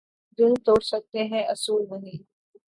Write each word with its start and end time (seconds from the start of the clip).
دل 0.39 0.53
توڑ 0.65 0.79
سکتے 0.83 1.23
ہیں 1.23 1.43
اصول 1.45 1.81
نہیں 1.91 2.23